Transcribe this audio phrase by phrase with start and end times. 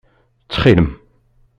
[0.43, 0.89] Ttxil-m.